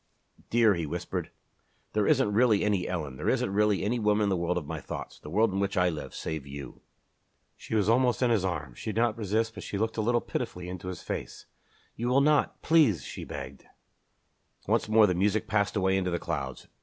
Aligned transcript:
"Dear," 0.49 0.73
he 0.73 0.87
whispered, 0.87 1.29
"there 1.93 2.07
isn't 2.07 2.33
really 2.33 2.63
any 2.63 2.87
Ellen, 2.87 3.17
there 3.17 3.29
isn't 3.29 3.53
really 3.53 3.83
any 3.83 3.99
woman 3.99 4.23
in 4.23 4.29
the 4.29 4.35
world 4.35 4.57
of 4.57 4.65
my 4.65 4.81
thoughts, 4.81 5.19
the 5.19 5.29
world 5.29 5.53
in 5.53 5.59
which 5.59 5.77
I 5.77 5.89
live, 5.89 6.15
save 6.15 6.47
you." 6.47 6.81
She 7.55 7.75
was 7.75 7.87
almost 7.87 8.23
in 8.23 8.31
his 8.31 8.43
arms. 8.43 8.79
She 8.79 8.91
did 8.91 9.01
not 9.01 9.15
resist 9.15 9.53
but 9.53 9.61
she 9.61 9.77
looked 9.77 9.97
a 9.97 10.01
little 10.01 10.19
pitifully 10.19 10.69
into 10.69 10.87
his 10.87 11.03
face. 11.03 11.45
"You 11.95 12.07
will 12.07 12.21
not 12.21 12.63
please!" 12.63 13.03
she 13.03 13.25
begged. 13.25 13.65
Once 14.67 14.89
more 14.89 15.05
the 15.05 15.13
music 15.13 15.45
passed 15.47 15.75
away 15.75 15.95
into 15.95 16.09
the 16.09 16.17
clouds. 16.17 16.67